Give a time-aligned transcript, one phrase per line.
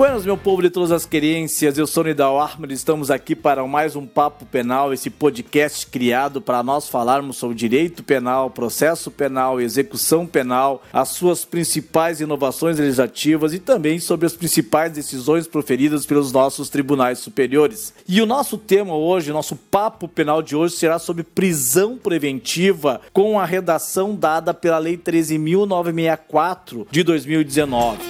[0.00, 3.94] Buenos, meu povo de todas as querências, eu sou Nidal Armor, estamos aqui para mais
[3.94, 10.26] um Papo Penal, esse podcast criado para nós falarmos sobre direito penal, processo penal, execução
[10.26, 16.70] penal, as suas principais inovações legislativas e também sobre as principais decisões proferidas pelos nossos
[16.70, 17.92] tribunais superiores.
[18.08, 23.38] E o nosso tema hoje, nosso Papo Penal de hoje, será sobre prisão preventiva com
[23.38, 28.09] a redação dada pela Lei 13.964 de 2019.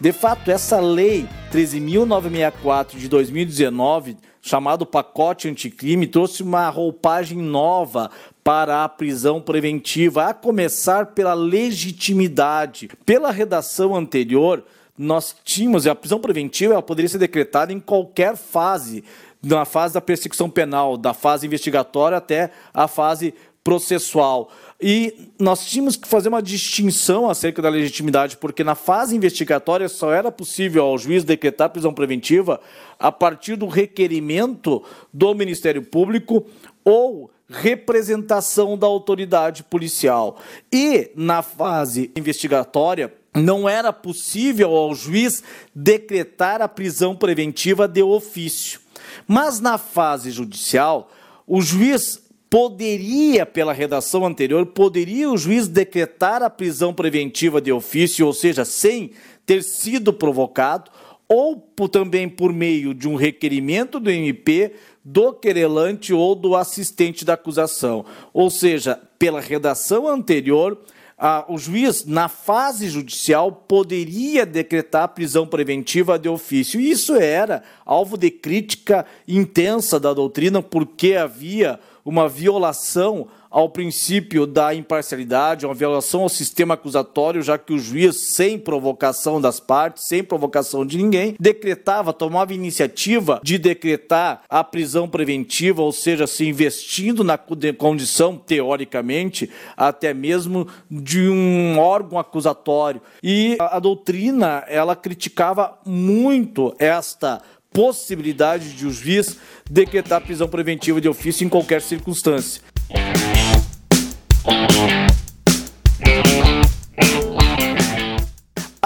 [0.00, 8.08] De fato, essa lei 13.964 de 2019, chamado pacote anticrime, trouxe uma roupagem nova
[8.44, 12.88] para a prisão preventiva, a começar pela legitimidade.
[13.04, 14.64] Pela redação anterior,
[14.96, 19.02] nós tínhamos a prisão preventiva, ela poderia ser decretada em qualquer fase,
[19.42, 23.34] na fase da persecução penal, da fase investigatória até a fase
[23.68, 24.50] processual.
[24.80, 30.10] E nós tínhamos que fazer uma distinção acerca da legitimidade, porque na fase investigatória só
[30.10, 32.58] era possível ao juiz decretar prisão preventiva
[32.98, 36.46] a partir do requerimento do Ministério Público
[36.82, 40.38] ou representação da autoridade policial.
[40.72, 45.42] E na fase investigatória, não era possível ao juiz
[45.74, 48.80] decretar a prisão preventiva de ofício.
[49.26, 51.10] Mas na fase judicial,
[51.46, 58.26] o juiz poderia, pela redação anterior, poderia o juiz decretar a prisão preventiva de ofício,
[58.26, 59.10] ou seja, sem
[59.44, 60.90] ter sido provocado,
[61.28, 61.56] ou
[61.90, 64.72] também por meio de um requerimento do MP,
[65.04, 68.04] do querelante ou do assistente da acusação.
[68.32, 70.78] Ou seja, pela redação anterior,
[71.18, 76.80] ah, o juiz, na fase judicial, poderia decretar a prisão preventiva de ofício.
[76.80, 84.74] Isso era alvo de crítica intensa da doutrina, porque havia uma violação ao princípio da
[84.74, 90.24] imparcialidade, uma violação ao sistema acusatório, já que o juiz, sem provocação das partes, sem
[90.24, 97.22] provocação de ninguém, decretava, tomava iniciativa de decretar a prisão preventiva, ou seja, se investindo
[97.22, 103.02] na condição, teoricamente, até mesmo de um órgão acusatório.
[103.22, 107.42] E a, doutrina, ela criticava muito esta
[107.78, 109.36] possibilidade de o juiz
[109.70, 112.60] decretar prisão preventiva de ofício em qualquer circunstância.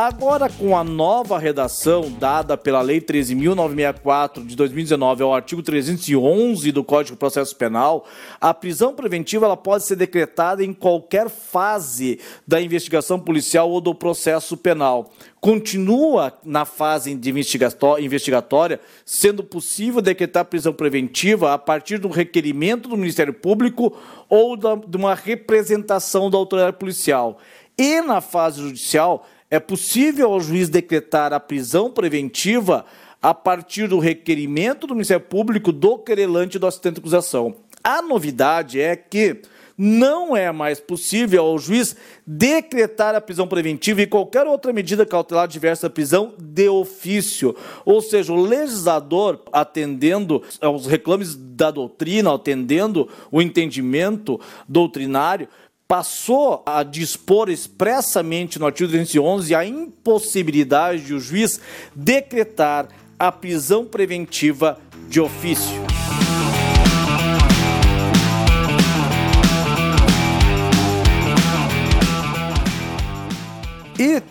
[0.04, 6.82] Agora, com a nova redação dada pela Lei 13.964 de 2019 ao artigo 311 do
[6.82, 8.04] Código de Processo Penal,
[8.40, 13.94] a prisão preventiva ela pode ser decretada em qualquer fase da investigação policial ou do
[13.94, 15.12] processo penal.
[15.40, 23.32] Continua na fase investigatória, sendo possível decretar prisão preventiva a partir do requerimento do Ministério
[23.32, 23.96] Público
[24.28, 27.38] ou de uma representação da autoridade policial.
[27.78, 32.86] E na fase judicial, é possível ao juiz decretar a prisão preventiva
[33.20, 37.56] a partir do requerimento do Ministério Público do querelante do assistente de acusação.
[37.84, 39.42] A novidade é que
[39.76, 41.94] não é mais possível ao juiz
[42.26, 47.54] decretar a prisão preventiva e qualquer outra medida cautelar diversa da prisão de ofício.
[47.84, 55.48] Ou seja, o legislador, atendendo aos reclames da doutrina, atendendo o entendimento doutrinário,
[55.92, 61.60] passou a dispor expressamente no artigo 211 a impossibilidade de o juiz
[61.94, 62.88] decretar
[63.18, 64.80] a prisão preventiva
[65.10, 65.82] de ofício.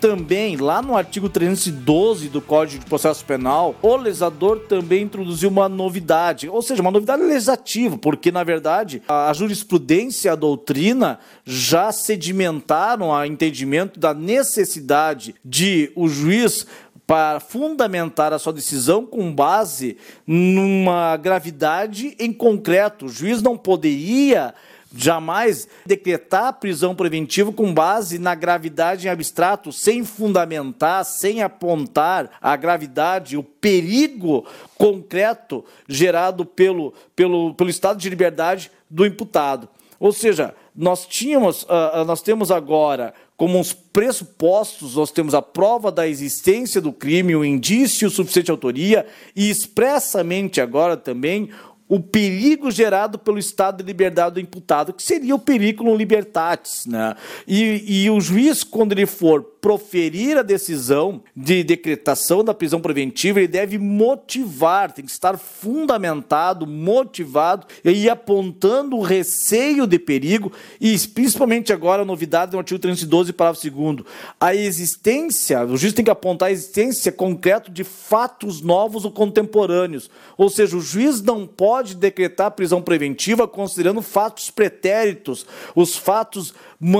[0.02, 5.70] Também, lá no artigo 312 do Código de Processo Penal, o legislador também introduziu uma
[5.70, 13.16] novidade, ou seja, uma novidade legislativa, porque, na verdade, a jurisprudência, a doutrina já sedimentaram
[13.16, 16.66] a entendimento da necessidade de o juiz
[17.06, 23.06] para fundamentar a sua decisão com base numa gravidade em concreto.
[23.06, 24.54] O juiz não poderia
[24.96, 32.56] jamais decretar prisão preventiva com base na gravidade em abstrato, sem fundamentar, sem apontar a
[32.56, 34.46] gravidade, o perigo
[34.78, 39.70] concreto gerado pelo, pelo, pelo estado de liberdade do imputado.
[40.00, 45.92] Ou seja, nós tínhamos, uh, nós temos agora como uns pressupostos, nós temos a prova
[45.92, 49.06] da existência do crime, o indício suficiente de autoria
[49.36, 51.50] e expressamente agora também
[51.92, 56.86] o perigo gerado pelo estado de liberdade do imputado, que seria o periculum libertatis.
[56.86, 57.14] Né?
[57.46, 63.40] E, e o juiz, quando ele for proferir a decisão de decretação da prisão preventiva,
[63.40, 70.98] ele deve motivar, tem que estar fundamentado, motivado e apontando o receio de perigo e
[71.08, 74.04] principalmente agora a novidade no artigo 312, parágrafo 2
[74.40, 80.10] a existência, o juiz tem que apontar a existência concreta de fatos novos ou contemporâneos.
[80.38, 86.54] Ou seja, o juiz não pode decretar prisão preventiva considerando fatos pretéritos, os fatos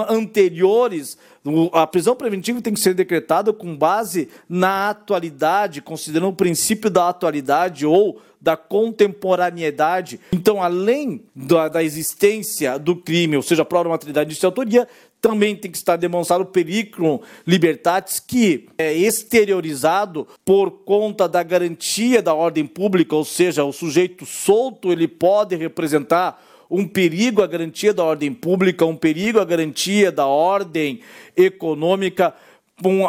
[0.10, 1.18] anteriores
[1.74, 7.10] a prisão preventiva tem que ser decretada com base na atualidade, considerando o princípio da
[7.10, 10.20] atualidade ou da contemporaneidade.
[10.32, 14.88] Então, além da, da existência do crime, ou seja, a prova de materialidade de autoria,
[15.20, 22.22] também tem que estar demonstrado o periculum libertatis, que é exteriorizado por conta da garantia
[22.22, 27.94] da ordem pública, ou seja, o sujeito solto ele pode representar um perigo à garantia
[27.94, 31.02] da ordem pública, um perigo à garantia da ordem
[31.36, 32.34] econômica,
[32.84, 33.04] um,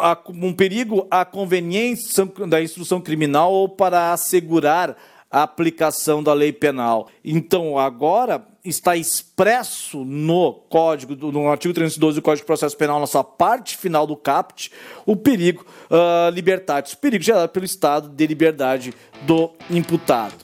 [0.47, 4.97] um perigo à conveniência da instrução criminal ou para assegurar
[5.31, 7.07] a aplicação da lei penal.
[7.23, 13.07] Então, agora está expresso no código, no artigo 312 do Código de Processo Penal, na
[13.07, 14.71] sua parte final do CAPT,
[15.05, 18.93] o perigo uh, libertatis, perigo gerado pelo estado de liberdade
[19.25, 20.35] do imputado.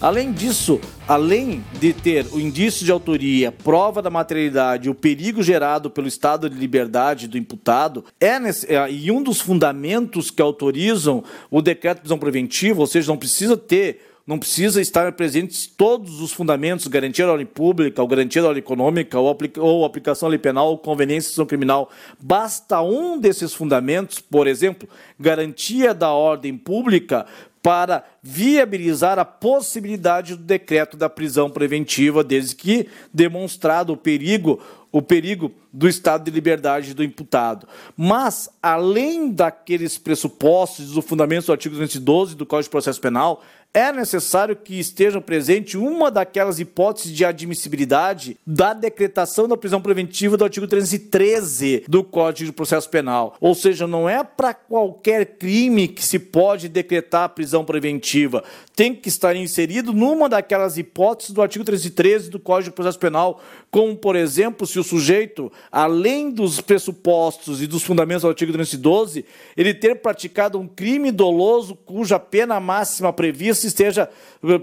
[0.00, 5.90] Além disso, além de ter o indício de autoria, prova da materialidade, o perigo gerado
[5.90, 11.24] pelo estado de liberdade do imputado, é nesse, é, e um dos fundamentos que autorizam
[11.50, 16.20] o decreto de prisão preventiva, ou seja, não precisa ter não precisa estar presentes todos
[16.20, 20.28] os fundamentos, garantia da ordem pública, ou garantia da ordem econômica, ou, aplica, ou aplicação
[20.28, 21.90] da lei penal, ou conveniência criminal.
[22.20, 24.86] Basta um desses fundamentos, por exemplo,
[25.18, 27.24] garantia da ordem pública,
[27.62, 34.60] para viabilizar a possibilidade do decreto da prisão preventiva, desde que demonstrado o perigo,
[34.90, 37.68] o perigo do estado de liberdade do imputado.
[37.96, 43.42] Mas, além daqueles pressupostos e fundamentos do artigo 212 do Código de Processo Penal,
[43.74, 50.36] é necessário que estejam presente uma daquelas hipóteses de admissibilidade da decretação da prisão preventiva
[50.36, 53.36] do artigo 313 do Código de Processo Penal.
[53.40, 58.42] Ou seja, não é para qualquer crime que se pode decretar a prisão preventiva.
[58.74, 63.40] Tem que estar inserido numa daquelas hipóteses do artigo 313 do Código de Processo Penal,
[63.70, 69.26] como, por exemplo, se o sujeito, além dos pressupostos e dos fundamentos do artigo 312,
[69.56, 74.08] ele ter praticado um crime doloso cuja pena máxima prevista esteja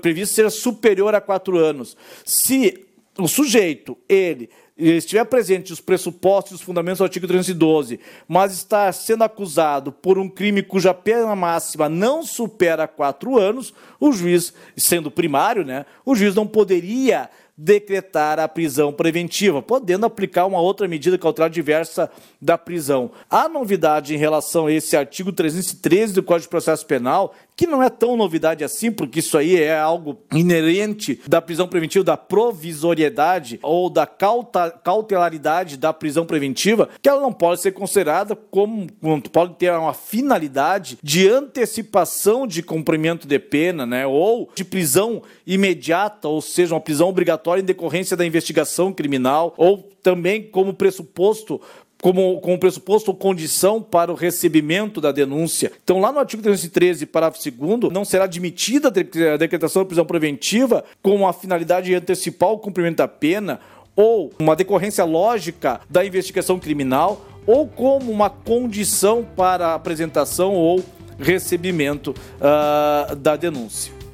[0.01, 1.97] prevista seja superior a quatro anos.
[2.23, 2.85] Se
[3.17, 8.91] o sujeito, ele estiver presente os pressupostos e os fundamentos do artigo 312, mas está
[8.91, 15.09] sendo acusado por um crime cuja pena máxima não supera quatro anos, o juiz, sendo
[15.09, 21.17] primário, né, o juiz não poderia decretar a prisão preventiva, podendo aplicar uma outra medida
[21.17, 22.09] cautelar diversa
[22.41, 23.11] da prisão.
[23.29, 27.81] A novidade em relação a esse artigo 313 do Código de Processo Penal que não
[27.81, 33.59] é tão novidade assim, porque isso aí é algo inerente da prisão preventiva, da provisoriedade
[33.63, 38.87] ou da cautelaridade da prisão preventiva, que ela não pode ser considerada como,
[39.31, 46.27] pode ter uma finalidade de antecipação de cumprimento de pena, né, ou de prisão imediata,
[46.27, 47.07] ou seja, uma prisão
[47.45, 51.61] obrigatória em decorrência da investigação criminal, ou também como pressuposto
[52.01, 55.71] como, como pressuposto ou condição para o recebimento da denúncia.
[55.83, 60.83] Então, lá no artigo 313, parágrafo 2, não será admitida a decretação de prisão preventiva
[61.01, 63.59] com a finalidade de antecipar o cumprimento da pena
[63.95, 70.83] ou uma decorrência lógica da investigação criminal ou como uma condição para a apresentação ou
[71.17, 74.04] recebimento uh, da denúncia.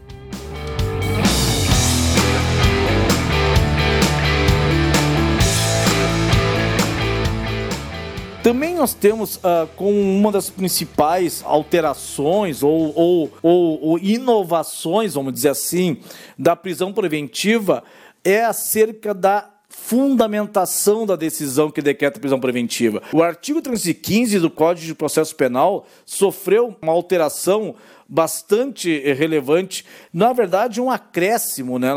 [8.44, 15.34] Também nós temos uh, como uma das principais alterações ou, ou, ou, ou inovações, vamos
[15.34, 15.98] dizer assim,
[16.40, 17.84] da prisão preventiva
[18.24, 23.04] é acerca da fundamentação da decisão que decreta prisão preventiva.
[23.14, 27.76] O artigo 315 do Código de Processo Penal sofreu uma alteração
[28.12, 31.91] bastante relevante, na verdade um acréscimo, né,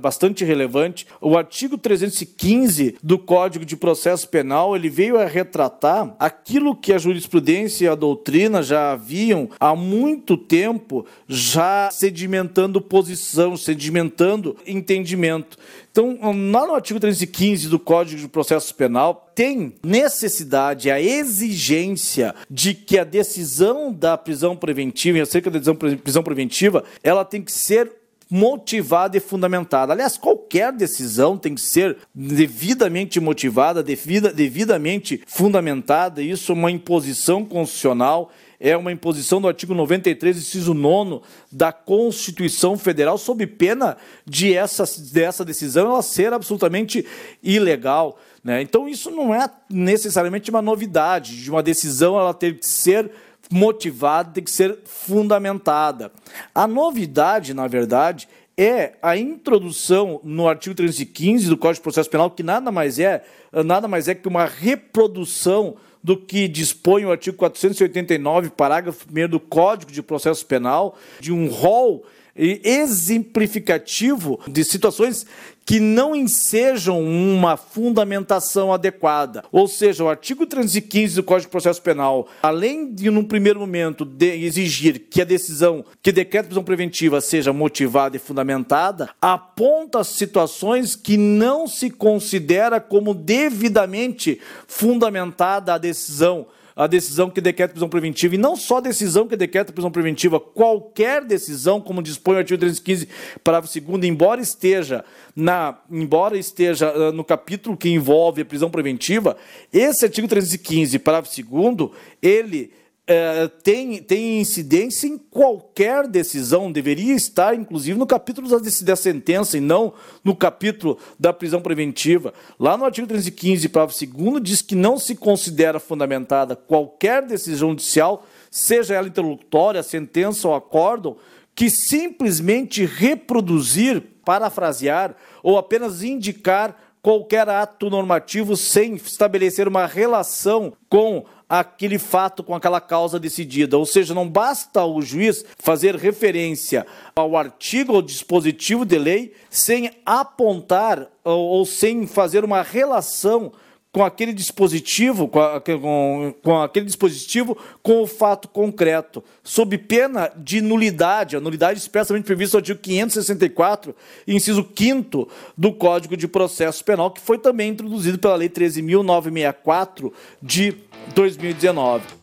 [0.00, 1.06] bastante relevante.
[1.20, 6.98] O artigo 315 do Código de Processo Penal, ele veio a retratar aquilo que a
[6.98, 15.58] jurisprudência e a doutrina já haviam há muito tempo já sedimentando posição, sedimentando entendimento.
[15.92, 16.18] Então,
[16.50, 22.98] lá no artigo 315 do Código de Processo Penal, tem necessidade, a exigência de que
[22.98, 25.60] a decisão da prisão preventiva, em acerca da
[25.96, 27.92] prisão preventiva, ela tem que ser
[28.34, 29.92] motivada e fundamentada.
[29.92, 36.22] Aliás, qualquer decisão tem que ser devidamente motivada, devida, devidamente fundamentada.
[36.22, 38.32] Isso é uma imposição constitucional
[38.64, 41.20] é uma imposição do artigo 93, inciso 9
[41.50, 47.04] da Constituição Federal, sob pena de essa, dessa decisão ela ser absolutamente
[47.42, 48.20] ilegal.
[48.44, 48.62] Né?
[48.62, 53.10] Então, isso não é necessariamente uma novidade, de uma decisão ela ter que ser
[53.52, 56.10] motivada, tem que ser fundamentada.
[56.54, 62.30] A novidade, na verdade, é a introdução no artigo 315 do Código de Processo Penal,
[62.30, 63.24] que nada mais é,
[63.64, 69.38] nada mais é que uma reprodução do que dispõe o artigo 489, parágrafo 1 do
[69.38, 72.04] Código de Processo Penal, de um rol
[72.34, 75.26] exemplificativo de situações
[75.64, 79.44] que não ensejam uma fundamentação adequada.
[79.50, 84.08] Ou seja, o artigo 315 do Código de Processo Penal, além de, num primeiro momento,
[84.20, 90.96] exigir que a decisão, que decreto de prisão preventiva seja motivada e fundamentada, aponta situações
[90.96, 98.34] que não se considera como devidamente fundamentada a decisão a decisão que decreta prisão preventiva,
[98.34, 102.58] e não só a decisão que decreta prisão preventiva, qualquer decisão, como dispõe o artigo
[102.58, 103.08] 315,
[103.42, 109.36] parágrafo 2 embora esteja na, embora esteja uh, no capítulo que envolve a prisão preventiva,
[109.72, 111.90] esse artigo 315, parágrafo 2
[112.22, 112.81] ele
[113.12, 119.58] é, tem, tem incidência em qualquer decisão, deveria estar, inclusive, no capítulo da, da sentença
[119.58, 119.92] e não
[120.24, 122.32] no capítulo da prisão preventiva.
[122.58, 128.26] Lá no artigo 315, parágrafo 2, diz que não se considera fundamentada qualquer decisão judicial,
[128.50, 131.16] seja ela interlocutória, sentença ou acórdão,
[131.54, 141.24] que simplesmente reproduzir, parafrasear ou apenas indicar qualquer ato normativo sem estabelecer uma relação com
[141.52, 143.76] aquele fato com aquela causa decidida.
[143.76, 149.90] Ou seja, não basta o juiz fazer referência ao artigo ou dispositivo de lei sem
[150.06, 153.52] apontar ou, ou sem fazer uma relação
[153.92, 160.32] com aquele dispositivo, com, a, com, com, aquele dispositivo com o fato concreto, sob pena
[160.34, 163.94] de nulidade, a nulidade expressamente prevista no artigo 564,
[164.26, 165.28] inciso 5
[165.58, 170.10] do Código de Processo Penal, que foi também introduzido pela Lei 13.964
[170.42, 170.74] de
[171.14, 172.22] 2019.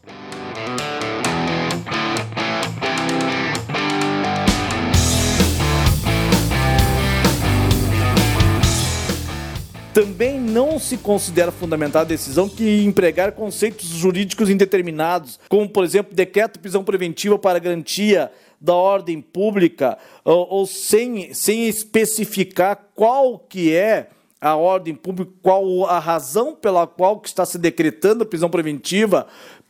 [9.94, 16.16] Também não se considera fundamentada a decisão que empregar conceitos jurídicos indeterminados, como, por exemplo,
[16.16, 18.32] decreto de prisão preventiva para garantia
[18.62, 24.10] da ordem pública, ou, ou sem, sem especificar qual que é
[24.42, 29.28] a ordem pública, qual a razão pela qual que está se decretando a prisão preventiva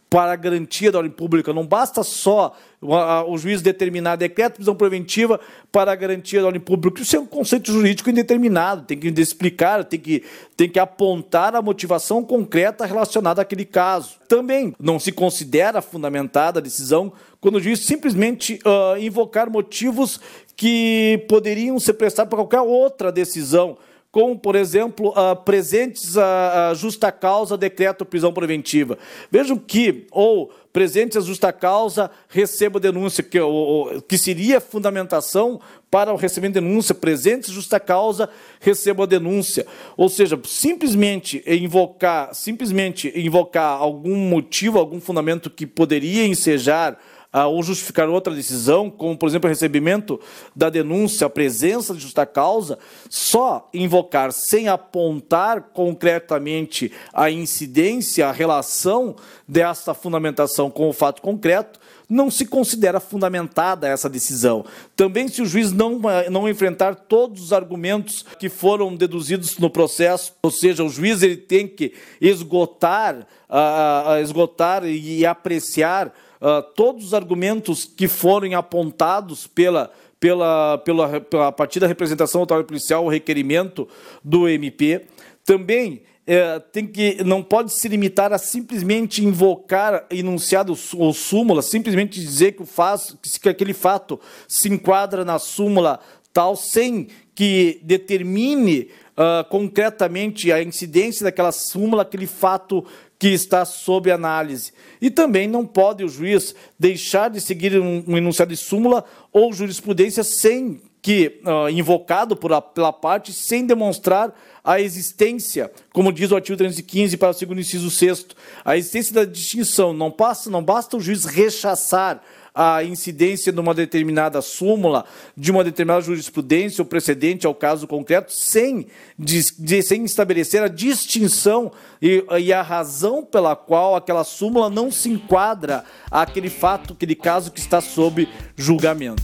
[0.10, 1.54] para garantia da ordem pública.
[1.54, 5.40] Não basta só o, juiz determinar decreto de prisão preventiva
[5.72, 7.02] para garantia da ordem pública.
[7.02, 10.24] Isso é um conceito jurídico indeterminado, tem que explicar, tem que,
[10.58, 14.18] tem que apontar a motivação concreta relacionada àquele caso.
[14.28, 20.20] Também não se considera fundamentada a decisão quando o juiz simplesmente uh, invocar motivos
[20.56, 23.78] que poderiam ser prestados para qualquer outra decisão
[24.12, 28.98] como, por exemplo, uh, presentes a, a, justa causa decreto prisão preventiva.
[29.32, 35.62] Vejam que, ou presentes a justa causa receba denúncia, que, ou, que seria fundamentação
[35.92, 39.66] para o recebimento de denúncia, presentes justa causa receba a denúncia.
[39.96, 46.98] Ou seja, simplesmente invocar, simplesmente invocar algum motivo, algum fundamento que poderia ensejar
[47.32, 50.20] ah, ou justificar outra decisão, como, por exemplo, o recebimento
[50.56, 58.32] da denúncia, a presença de justa causa, só invocar sem apontar concretamente a incidência, a
[58.32, 59.16] relação
[59.48, 64.66] dessa fundamentação com o fato concreto, não se considera fundamentada essa decisão.
[64.96, 66.00] Também, se o juiz não,
[66.32, 71.38] não enfrentar todos os argumentos que foram deduzidos no processo, ou seja, o juiz ele
[71.38, 79.92] tem que esgotar, uh, esgotar e apreciar uh, todos os argumentos que foram apontados pela,
[80.20, 83.88] pela, pela, pela, a partir da representação autoritária policial, o requerimento
[84.24, 85.06] do MP.
[85.46, 92.20] Também é, tem que, não pode se limitar a simplesmente invocar enunciado ou súmula, simplesmente
[92.20, 96.00] dizer que, o faz, que aquele fato se enquadra na súmula
[96.32, 102.86] tal, sem que determine uh, concretamente a incidência daquela súmula, aquele fato
[103.20, 104.72] que está sob análise.
[105.02, 109.52] E também não pode o juiz deixar de seguir um, um enunciado de súmula ou
[109.52, 114.34] jurisprudência sem que uh, invocado por pela parte sem demonstrar
[114.64, 118.36] a existência, como diz o artigo 315 para o segundo inciso sexto,
[118.66, 119.94] a existência da distinção.
[119.94, 122.22] Não basta, não basta o juiz rechaçar
[122.54, 128.32] a incidência de uma determinada súmula, de uma determinada jurisprudência ou precedente ao caso concreto,
[128.32, 128.88] sem,
[129.18, 135.10] de, sem estabelecer a distinção e, e, a razão pela qual aquela súmula não se
[135.10, 139.24] enquadra àquele fato, aquele caso que está sob julgamento.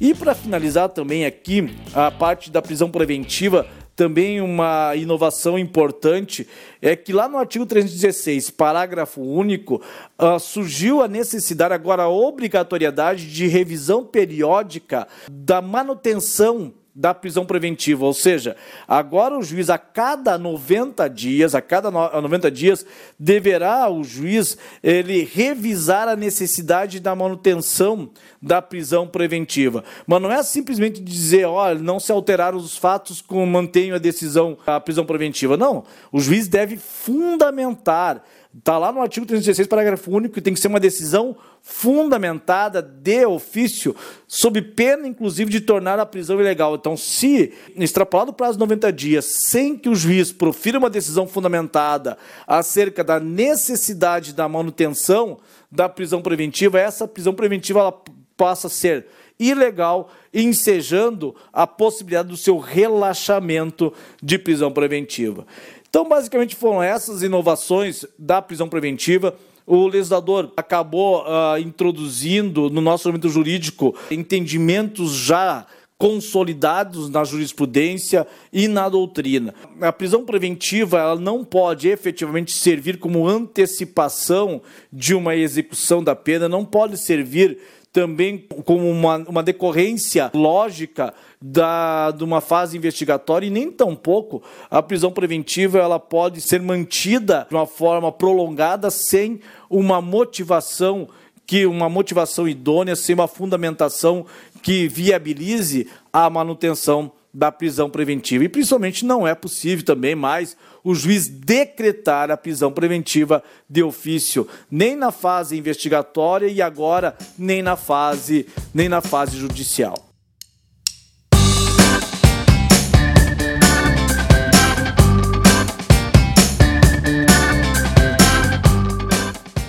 [0.00, 3.66] E para finalizar também aqui a parte da prisão preventiva,
[3.96, 6.46] também uma inovação importante
[6.82, 9.82] é que lá no artigo 316, parágrafo único,
[10.18, 18.06] uh, surgiu a necessidade, agora a obrigatoriedade de revisão periódica da manutenção da prisão preventiva,
[18.06, 18.56] ou seja,
[18.88, 22.86] agora o juiz a cada 90 dias, a cada 90 dias
[23.20, 28.08] deverá o juiz ele revisar a necessidade da manutenção
[28.40, 29.84] da prisão preventiva.
[30.06, 34.56] Mas não é simplesmente dizer, olha, não se alteraram os fatos, com mantenho a decisão
[34.66, 35.54] a prisão preventiva.
[35.54, 38.22] Não, o juiz deve fundamentar
[38.58, 43.26] Está lá no artigo 316, parágrafo único, que tem que ser uma decisão fundamentada de
[43.26, 43.94] ofício,
[44.26, 46.74] sob pena, inclusive, de tornar a prisão ilegal.
[46.74, 51.26] Então, se extrapolado o prazo de 90 dias, sem que o juiz profira uma decisão
[51.26, 55.38] fundamentada acerca da necessidade da manutenção
[55.70, 58.02] da prisão preventiva, essa prisão preventiva ela
[58.38, 59.06] passa a ser
[59.38, 65.46] ilegal, ensejando a possibilidade do seu relaxamento de prisão preventiva.
[65.88, 69.34] Então, basicamente, foram essas inovações da prisão preventiva.
[69.66, 75.66] O legislador acabou uh, introduzindo no nosso ordenamento jurídico entendimentos já
[75.98, 79.54] consolidados na jurisprudência e na doutrina.
[79.80, 84.60] A prisão preventiva ela não pode efetivamente servir como antecipação
[84.92, 87.58] de uma execução da pena, não pode servir
[87.96, 94.82] também como uma, uma decorrência lógica da, de uma fase investigatória e nem tampouco a
[94.82, 101.08] prisão preventiva ela pode ser mantida de uma forma prolongada sem uma motivação
[101.46, 104.26] que uma motivação idônea, sem uma fundamentação
[104.62, 108.44] que viabilize a manutenção da prisão preventiva.
[108.44, 114.48] E principalmente não é possível também mais o juiz decretar a prisão preventiva de ofício,
[114.70, 120.05] nem na fase investigatória e agora nem na fase nem na fase judicial.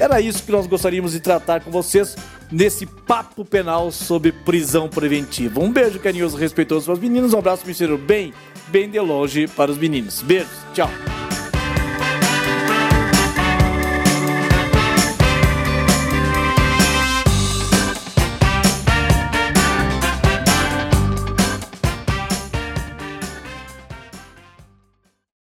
[0.08, 2.16] Era isso que nós gostaríamos de tratar com vocês
[2.50, 5.60] nesse papo penal sobre prisão preventiva.
[5.60, 8.34] Um beijo carinhoso, respeitoso para os meninos, um abraço, ministério bem,
[8.70, 10.22] bem de longe para os meninos.
[10.22, 10.90] Beijos, tchau.